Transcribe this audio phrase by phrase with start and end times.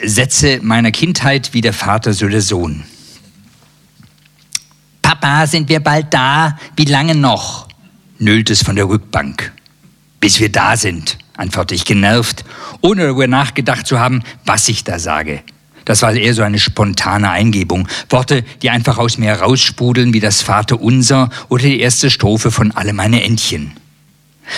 [0.00, 2.84] Sätze meiner Kindheit wie der Vater, so der Sohn.
[5.02, 6.56] Papa, sind wir bald da?
[6.76, 7.66] Wie lange noch?
[8.20, 9.52] nölt es von der Rückbank.
[10.20, 12.44] Bis wir da sind, antworte ich genervt,
[12.80, 15.42] ohne darüber nachgedacht zu haben, was ich da sage.
[15.84, 17.88] Das war eher so eine spontane Eingebung.
[18.10, 22.92] Worte, die einfach aus mir raussprudeln wie das Vaterunser oder die erste Strophe von Alle
[22.92, 23.72] meine Entchen.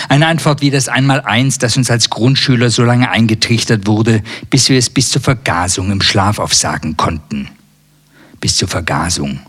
[0.09, 4.77] Eine Antwort wie das Einmaleins, das uns als Grundschüler so lange eingetrichtert wurde, bis wir
[4.77, 7.49] es bis zur Vergasung im Schlaf aufsagen konnten.
[8.39, 9.39] Bis zur Vergasung.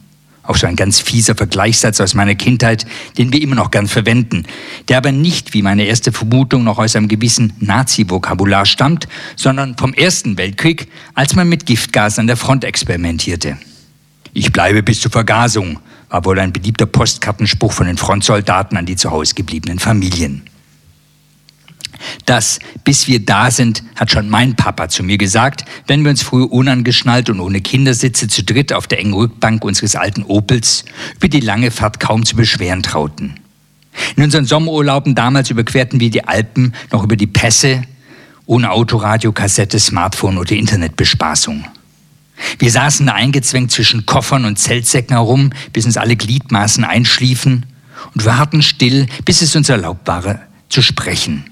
[0.44, 2.84] Auch so ein ganz fieser Vergleichssatz aus meiner Kindheit,
[3.16, 4.44] den wir immer noch gern verwenden,
[4.88, 9.94] der aber nicht, wie meine erste Vermutung, noch aus einem gewissen Nazi-Vokabular stammt, sondern vom
[9.94, 13.56] Ersten Weltkrieg, als man mit Giftgas an der Front experimentierte.
[14.34, 15.78] Ich bleibe bis zur Vergasung,
[16.12, 20.42] war wohl ein beliebter Postkartenspruch von den Frontsoldaten an die zu Hause gebliebenen Familien.
[22.26, 26.22] Das bis wir da sind, hat schon mein Papa zu mir gesagt, wenn wir uns
[26.22, 30.84] früher unangeschnallt und ohne Kindersitze zu dritt auf der engen Rückbank unseres alten Opels
[31.16, 33.40] über die lange Fahrt kaum zu beschweren trauten.
[34.16, 37.82] In unseren Sommerurlauben damals überquerten wir die Alpen noch über die Pässe,
[38.44, 41.64] ohne Autoradio, Kassette, Smartphone oder Internetbespaßung.
[42.62, 47.66] Wir saßen eingezwängt zwischen Koffern und Zeltsäcken herum, bis uns alle Gliedmaßen einschliefen
[48.14, 51.42] und warten still, bis es uns erlaubt war, zu sprechen.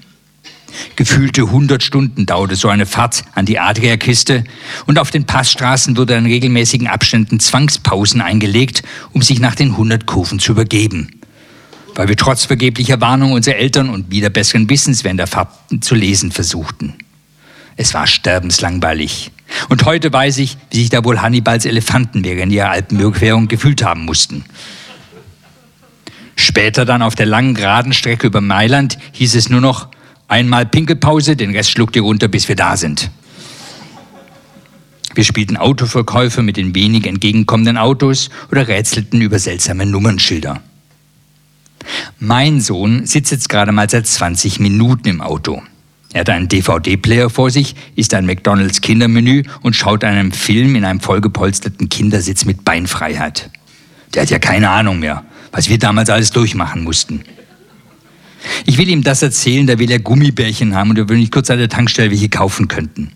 [0.95, 4.45] Gefühlte 100 Stunden dauerte so eine Fahrt an die Adriakiste
[4.85, 10.05] und auf den Passstraßen wurde in regelmäßigen Abständen Zwangspausen eingelegt, um sich nach den 100
[10.05, 11.19] Kurven zu übergeben.
[11.93, 15.49] Weil wir trotz vergeblicher Warnung unserer Eltern und wieder besseren Wissens während der Fahrt
[15.81, 16.93] zu lesen versuchten.
[17.75, 19.31] Es war sterbenslangweilig.
[19.69, 24.05] Und heute weiß ich, wie sich da wohl Hannibals Elefanten während ihrer Alpenüberquerung gefühlt haben
[24.05, 24.45] mussten.
[26.35, 29.89] Später dann auf der langen geraden Strecke über Mailand hieß es nur noch
[30.27, 33.11] einmal Pinkelpause, den Rest schluckt ihr runter, bis wir da sind.
[35.13, 40.61] Wir spielten Autoverkäufe mit den wenig entgegenkommenden Autos oder rätselten über seltsame Nummernschilder.
[42.19, 45.61] Mein Sohn sitzt jetzt gerade mal seit 20 Minuten im Auto.
[46.13, 50.83] Er hat einen DVD-Player vor sich, isst ein McDonalds Kindermenü und schaut einen Film in
[50.83, 53.49] einem vollgepolsterten Kindersitz mit Beinfreiheit.
[54.13, 57.21] Der hat ja keine Ahnung mehr, was wir damals alles durchmachen mussten.
[58.65, 61.49] Ich will ihm das erzählen, da will er Gummibärchen haben und er will nicht kurz
[61.49, 63.11] an der Tankstelle welche kaufen könnten.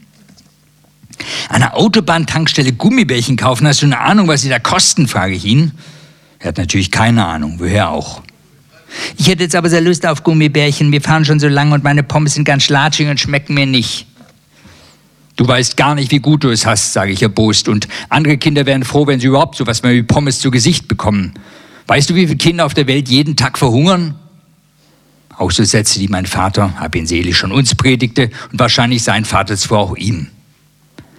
[1.49, 5.45] An einer Autobahntankstelle Gummibärchen kaufen, hast du eine Ahnung, was sie da kosten, frage ich
[5.45, 5.71] ihn.
[6.39, 8.21] Er hat natürlich keine Ahnung, woher auch.
[9.17, 10.91] Ich hätte jetzt aber sehr Lust auf Gummibärchen.
[10.91, 14.07] Wir fahren schon so lange und meine Pommes sind ganz latschig und schmecken mir nicht.
[15.35, 17.67] Du weißt gar nicht, wie gut du es hast, sage ich erbost.
[17.67, 21.33] Und andere Kinder wären froh, wenn sie überhaupt so was wie Pommes zu Gesicht bekommen.
[21.87, 24.15] Weißt du, wie viele Kinder auf der Welt jeden Tag verhungern?
[25.37, 29.25] Auch so Sätze, die mein Vater, hab ihn selig, schon uns predigte und wahrscheinlich sein
[29.25, 30.27] Vater zwar auch ihm.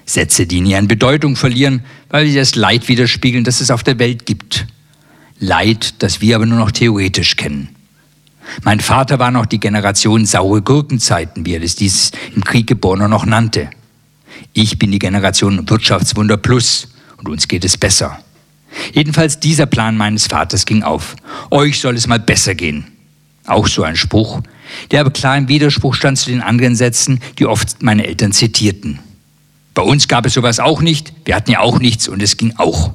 [0.07, 3.99] Sätze, die nie an Bedeutung verlieren, weil sie das Leid widerspiegeln, das es auf der
[3.99, 4.67] Welt gibt.
[5.39, 7.69] Leid, das wir aber nur noch theoretisch kennen.
[8.63, 13.09] Mein Vater war noch die Generation saure Gurkenzeiten, wie er es dies im Krieg geborener
[13.09, 13.69] noch nannte.
[14.53, 16.89] Ich bin die Generation Wirtschaftswunder Plus
[17.19, 18.19] und uns geht es besser.
[18.93, 21.17] Jedenfalls dieser Plan meines Vaters ging auf.
[21.51, 22.87] Euch soll es mal besser gehen.
[23.47, 24.43] Auch so ein Spruch,
[24.91, 28.99] der aber klar im Widerspruch stand zu den anderen Sätzen, die oft meine Eltern zitierten.
[29.75, 32.55] Bei uns gab es sowas auch nicht, wir hatten ja auch nichts und es ging
[32.57, 32.93] auch.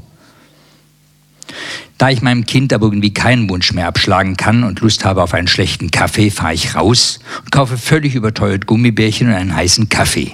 [2.02, 5.36] Da ich meinem Kind aber irgendwie keinen Wunsch mehr abschlagen kann und Lust habe auf
[5.36, 10.34] einen schlechten Kaffee, fahre ich raus und kaufe völlig überteuert Gummibärchen und einen heißen Kaffee.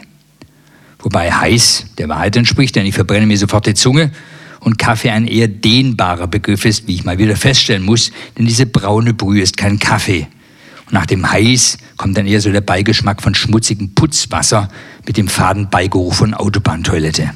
[1.00, 4.14] Wobei heiß der Wahrheit entspricht, denn ich verbrenne mir sofort die Zunge
[4.62, 8.66] und Kaffee ein eher dehnbarer Begriff ist, wie ich mal wieder feststellen muss, denn diese
[8.66, 10.26] braune Brühe ist kein Kaffee.
[10.86, 14.70] Und nach dem Heiß kommt dann eher so der Beigeschmack von schmutzigem Putzwasser
[15.06, 17.32] mit dem faden Beigeruch von Autobahntoilette.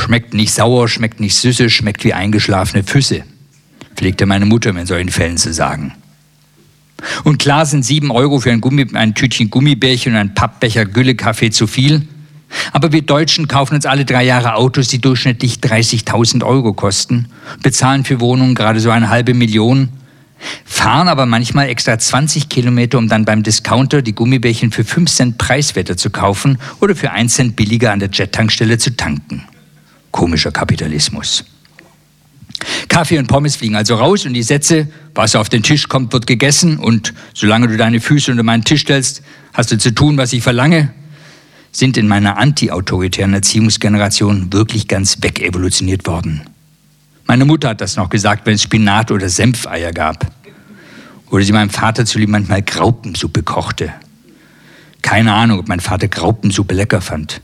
[0.00, 3.22] Schmeckt nicht sauer, schmeckt nicht süße, schmeckt wie eingeschlafene Füße,
[3.94, 5.92] pflegte meine Mutter mir in solchen Fällen zu sagen.
[7.22, 11.50] Und klar sind sieben Euro für ein, Gummi, ein Tütchen Gummibärchen und ein Pappbecher Güllekaffee
[11.50, 12.08] zu viel.
[12.72, 17.28] Aber wir Deutschen kaufen uns alle drei Jahre Autos, die durchschnittlich 30.000 Euro kosten,
[17.62, 19.90] bezahlen für Wohnungen gerade so eine halbe Million,
[20.64, 25.38] fahren aber manchmal extra 20 Kilometer, um dann beim Discounter die Gummibärchen für 5 Cent
[25.38, 29.44] preiswerter zu kaufen oder für 1 Cent billiger an der Jet-Tankstelle zu tanken.
[30.10, 31.44] Komischer Kapitalismus.
[32.88, 36.26] Kaffee und Pommes fliegen also raus und die Sätze, was auf den Tisch kommt, wird
[36.26, 39.22] gegessen und solange du deine Füße unter meinen Tisch stellst,
[39.52, 40.92] hast du zu tun, was ich verlange,
[41.72, 46.42] sind in meiner anti-autoritären Erziehungsgeneration wirklich ganz wegevolutioniert worden.
[47.26, 50.32] Meine Mutter hat das noch gesagt, wenn es Spinat oder Senfeier gab.
[51.30, 53.92] Oder sie meinem Vater zulieb manchmal Graupensuppe kochte.
[55.00, 57.40] Keine Ahnung, ob mein Vater Graupensuppe lecker fand.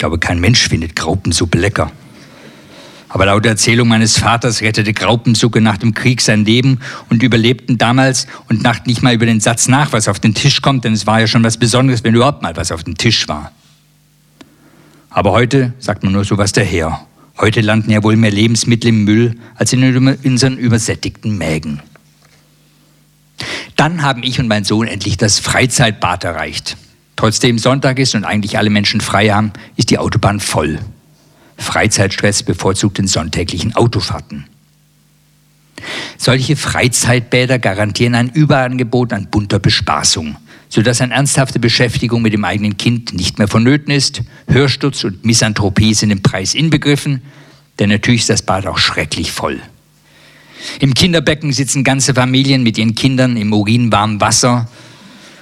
[0.00, 1.92] Ich glaube, kein Mensch findet Graupensuppe lecker.
[3.10, 6.80] Aber laut Erzählung meines Vaters rettete Graupensucke nach dem Krieg sein Leben
[7.10, 10.62] und überlebten damals und dachten nicht mal über den Satz nach, was auf den Tisch
[10.62, 13.28] kommt, denn es war ja schon was Besonderes, wenn überhaupt mal was auf dem Tisch
[13.28, 13.52] war.
[15.10, 17.02] Aber heute sagt man nur so was daher.
[17.36, 21.82] Heute landen ja wohl mehr Lebensmittel im Müll als in unseren übersättigten Mägen.
[23.76, 26.78] Dann haben ich und mein Sohn endlich das Freizeitbad erreicht.
[27.20, 30.78] Trotzdem Sonntag ist und eigentlich alle Menschen frei haben, ist die Autobahn voll.
[31.58, 34.46] Freizeitstress bevorzugt den sonntäglichen Autofahrten.
[36.16, 40.36] Solche Freizeitbäder garantieren ein Überangebot an bunter Bespaßung,
[40.70, 44.22] sodass eine ernsthafte Beschäftigung mit dem eigenen Kind nicht mehr vonnöten ist.
[44.48, 47.20] Hörsturz und Misanthropie sind im Preis inbegriffen,
[47.78, 49.60] denn natürlich ist das Bad auch schrecklich voll.
[50.78, 54.70] Im Kinderbecken sitzen ganze Familien mit ihren Kindern im urinwarmen Wasser,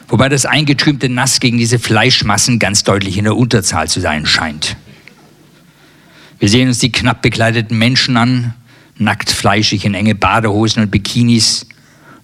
[0.08, 4.76] wobei das eingetrübte Nass gegen diese Fleischmassen ganz deutlich in der Unterzahl zu sein scheint.
[6.38, 8.54] Wir sehen uns die knapp bekleideten Menschen an,
[8.96, 11.66] nackt, fleischig in enge Badehosen und Bikinis.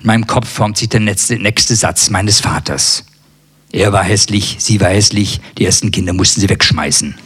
[0.01, 3.05] In meinem Kopf formt sich der nächste, nächste Satz meines Vaters.
[3.73, 7.17] Er war hässlich, sie war hässlich, die ersten Kinder mussten sie wegschmeißen.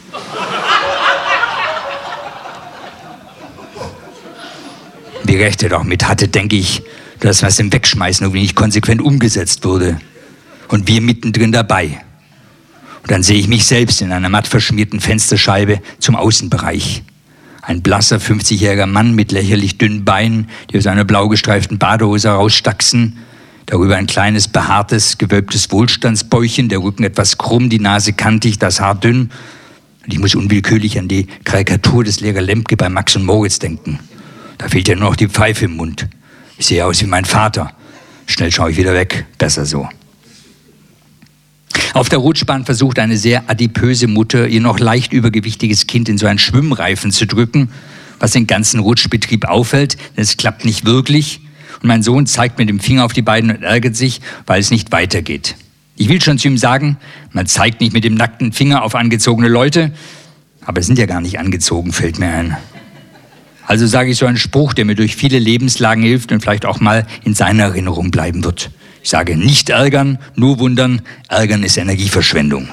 [5.25, 6.81] Wie recht er doch mit hatte, denke ich,
[7.19, 9.99] dass was im Wegschmeißen irgendwie nicht konsequent umgesetzt wurde.
[10.69, 11.99] Und wir mittendrin dabei.
[13.01, 17.03] Und dann sehe ich mich selbst in einer matt verschmierten Fensterscheibe zum Außenbereich.
[17.61, 23.17] Ein blasser 50-jähriger Mann mit lächerlich dünnen Beinen, die aus einer blau gestreiften Badehose herausstachsen.
[23.65, 28.95] Darüber ein kleines, behaartes, gewölbtes Wohlstandsbäuchchen, der Rücken etwas krumm, die Nase kantig, das Haar
[28.95, 29.31] dünn.
[30.03, 33.99] Und ich muss unwillkürlich an die Karikatur des Lehrer Lemke bei Max und Moritz denken.
[34.57, 36.07] Da fehlt ja nur noch die Pfeife im Mund.
[36.57, 37.71] Ich sehe aus wie mein Vater.
[38.25, 39.25] Schnell schaue ich wieder weg.
[39.37, 39.87] Besser so.
[41.93, 46.27] Auf der Rutschbahn versucht eine sehr adipöse Mutter, ihr noch leicht übergewichtiges Kind in so
[46.27, 47.69] einen Schwimmreifen zu drücken,
[48.19, 51.41] was den ganzen Rutschbetrieb auffällt, denn es klappt nicht wirklich.
[51.81, 54.71] Und mein Sohn zeigt mit dem Finger auf die beiden und ärgert sich, weil es
[54.71, 55.55] nicht weitergeht.
[55.95, 56.97] Ich will schon zu ihm sagen,
[57.33, 59.91] man zeigt nicht mit dem nackten Finger auf angezogene Leute,
[60.65, 62.57] aber es sind ja gar nicht angezogen, fällt mir ein.
[63.65, 66.79] Also sage ich so einen Spruch, der mir durch viele Lebenslagen hilft und vielleicht auch
[66.79, 68.71] mal in seiner Erinnerung bleiben wird.
[69.03, 71.01] Ich sage nicht ärgern, nur wundern.
[71.27, 72.69] Ärgern ist Energieverschwendung.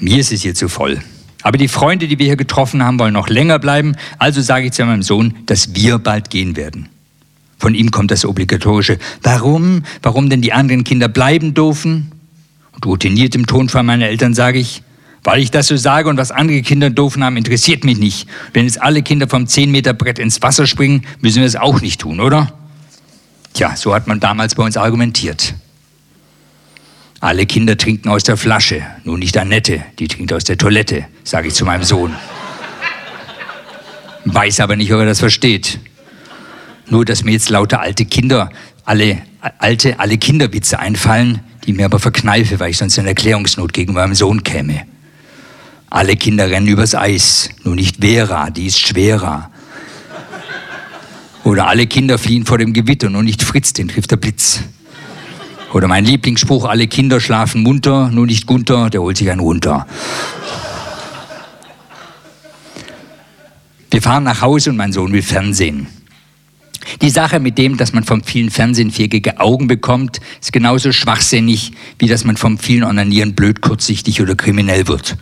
[0.00, 1.00] Mir ist es hier zu voll.
[1.42, 3.96] Aber die Freunde, die wir hier getroffen haben, wollen noch länger bleiben.
[4.18, 6.88] Also sage ich zu meinem Sohn, dass wir bald gehen werden.
[7.58, 9.84] Von ihm kommt das obligatorische Warum?
[10.02, 12.12] Warum denn die anderen Kinder bleiben dürfen?
[12.72, 14.82] Und routiniert im Tonfall meiner Eltern sage ich,
[15.24, 18.28] weil ich das so sage und was andere Kinder doofen haben, interessiert mich nicht.
[18.52, 21.80] Wenn jetzt alle Kinder vom 10 Meter Brett ins Wasser springen, müssen wir es auch
[21.80, 22.52] nicht tun, oder?
[23.52, 25.54] Tja, so hat man damals bei uns argumentiert.
[27.20, 31.48] Alle Kinder trinken aus der Flasche, nur nicht Annette, die trinkt aus der Toilette, sage
[31.48, 32.16] ich zu meinem Sohn.
[34.24, 35.78] Weiß aber nicht, ob er das versteht.
[36.88, 38.50] Nur, dass mir jetzt lauter alte Kinder,
[38.84, 39.22] alle
[39.58, 44.14] alte, alle Kinderwitze einfallen, die mir aber verkneife, weil ich sonst in Erklärungsnot gegen meinem
[44.14, 44.82] Sohn käme.
[45.90, 49.51] Alle Kinder rennen übers Eis, nur nicht Vera, die ist schwerer.
[51.44, 54.60] Oder alle Kinder fliehen vor dem Gewitter, nur nicht Fritz, den trifft der Blitz.
[55.72, 59.86] Oder mein Lieblingsspruch, alle Kinder schlafen munter, nur nicht Gunther, der holt sich einen runter.
[63.90, 65.86] Wir fahren nach Hause und mein Sohn will Fernsehen.
[67.00, 71.72] Die Sache mit dem, dass man vom vielen Fernsehen viereckige Augen bekommt, ist genauso schwachsinnig,
[71.98, 75.16] wie dass man vom vielen Onanieren blöd, kurzsichtig oder kriminell wird.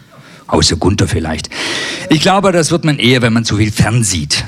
[0.46, 1.48] Außer Gunther vielleicht.
[2.08, 4.44] Ich glaube, das wird man eher, wenn man zu viel fernsieht.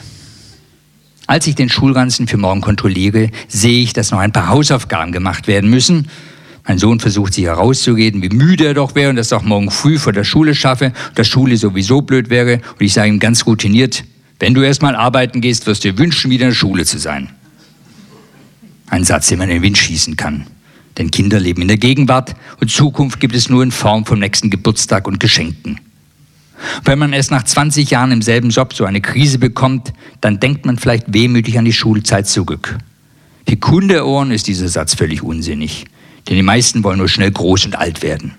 [1.33, 5.47] Als ich den Schulranzen für morgen kontrolliere, sehe ich, dass noch ein paar Hausaufgaben gemacht
[5.47, 6.09] werden müssen.
[6.69, 9.71] Mein Sohn versucht sich herauszureden, wie müde er doch wäre und dass er auch morgen
[9.71, 12.61] früh vor der Schule schaffe, dass Schule sowieso blöd wäre.
[12.79, 14.05] Und ich sage ihm ganz routiniert,
[14.41, 16.99] wenn du erst mal arbeiten gehst, wirst du dir wünschen, wieder in der Schule zu
[16.99, 17.31] sein.
[18.91, 20.47] Ein Satz, den man in den Wind schießen kann.
[20.99, 24.51] Denn Kinder leben in der Gegenwart und Zukunft gibt es nur in Form vom nächsten
[24.51, 25.81] Geburtstag und Geschenken.
[26.85, 30.67] Wenn man erst nach 20 Jahren im selben Job so eine Krise bekommt, dann denkt
[30.67, 32.79] man vielleicht wehmütig an die Schulzeit zurück.
[33.49, 35.85] Für Kundeohren ist dieser Satz völlig unsinnig,
[36.29, 38.35] denn die meisten wollen nur schnell groß und alt werden.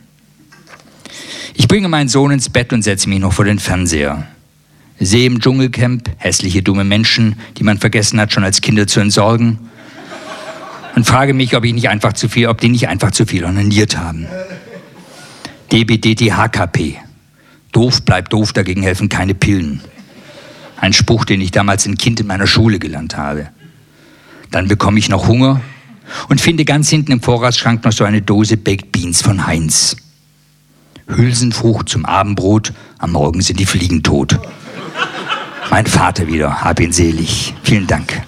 [1.53, 4.27] Ich bringe meinen Sohn ins Bett und setze mich noch vor den Fernseher.
[4.99, 9.59] Sehe im Dschungelcamp hässliche, dumme Menschen, die man vergessen hat, schon als Kinder zu entsorgen.
[10.95, 13.43] Und frage mich, ob ich nicht einfach zu viel, ob die nicht einfach zu viel
[13.45, 14.27] onaniert haben.
[15.71, 16.97] DBDTHKP.
[17.73, 19.81] Doof bleibt doof, dagegen helfen keine Pillen.
[20.77, 23.49] Ein Spruch, den ich damals ein Kind in meiner Schule gelernt habe.
[24.51, 25.61] Dann bekomme ich noch Hunger,
[26.29, 29.95] und finde ganz hinten im Vorratsschrank noch so eine Dose Baked Beans von Heinz.
[31.07, 34.39] Hülsenfrucht zum Abendbrot, am Morgen sind die Fliegen tot.
[35.69, 37.53] Mein Vater wieder, hab ihn selig.
[37.63, 38.23] Vielen Dank.